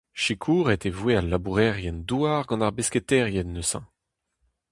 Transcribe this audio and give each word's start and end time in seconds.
Sikouret 0.23 0.83
e 0.89 0.91
voe 0.97 1.13
al 1.19 1.27
labourerien-douar 1.31 2.43
gant 2.49 2.63
ar 2.65 2.75
besketaerien 2.77 3.49
neuze. 3.53 3.79